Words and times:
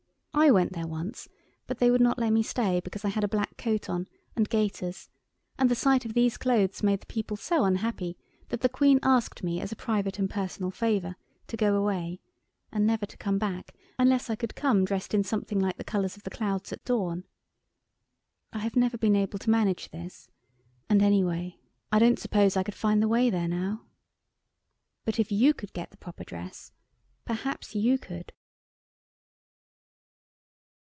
I 0.33 0.49
went 0.49 0.71
there 0.73 0.87
once 0.87 1.27
but 1.67 1.77
they 1.79 1.91
would 1.91 2.01
not 2.01 2.17
let 2.17 2.31
me 2.31 2.41
stay 2.41 2.79
because 2.79 3.03
I 3.05 3.09
had 3.09 3.23
a 3.23 3.27
black 3.27 3.57
coat 3.57 3.89
on, 3.89 4.07
and 4.35 4.49
gaiters; 4.49 5.07
and 5.59 5.69
the 5.69 5.75
sight 5.75 6.03
of 6.05 6.13
these 6.15 6.35
clothes 6.37 6.81
made 6.81 6.99
the 7.01 7.05
people 7.05 7.35
so 7.37 7.63
unhappy 7.65 8.17
that 8.49 8.61
the 8.61 8.69
Queen 8.69 8.97
asked 9.03 9.43
me 9.43 9.59
as 9.61 9.71
a 9.73 9.75
private 9.75 10.17
and 10.17 10.27
personal 10.29 10.71
favour 10.71 11.15
to 11.47 11.57
go 11.57 11.75
away, 11.75 12.21
and 12.71 12.87
never 12.87 13.05
to 13.05 13.17
come 13.17 13.37
back 13.39 13.75
unless 13.99 14.29
I 14.31 14.35
could 14.37 14.55
come 14.55 14.83
dressed 14.85 15.13
in 15.13 15.23
something 15.25 15.59
like 15.59 15.77
the 15.77 15.83
colours 15.83 16.15
of 16.17 16.23
the 16.23 16.31
clouds 16.31 16.71
at 16.73 16.83
dawn. 16.85 17.25
I 18.53 18.59
have 18.59 18.75
never 18.77 18.97
been 18.97 19.17
able 19.17 19.37
to 19.39 19.49
manage 19.49 19.89
this, 19.91 20.31
and, 20.89 21.03
anyway, 21.03 21.59
I 21.91 21.99
don't 21.99 22.17
suppose 22.19 22.55
I 22.57 22.63
could 22.63 22.73
find 22.75 22.99
the 23.01 23.09
way 23.09 23.29
there 23.29 23.49
now. 23.49 23.85
But, 25.05 25.19
if 25.19 25.29
you 25.31 25.53
could 25.53 25.73
get 25.73 25.91
the 25.91 25.97
proper 25.97 26.23
dress, 26.23 26.71
perhaps 27.25 27.75
you 27.75 27.99
could? 27.99 28.31